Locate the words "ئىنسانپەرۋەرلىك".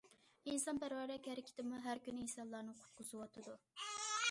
0.51-1.29